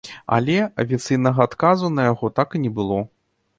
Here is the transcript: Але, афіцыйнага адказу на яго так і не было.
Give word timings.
Але, 0.37 0.55
афіцыйнага 0.83 1.45
адказу 1.51 1.93
на 1.99 2.07
яго 2.11 2.33
так 2.41 2.49
і 2.59 2.65
не 2.67 2.75
было. 2.81 2.99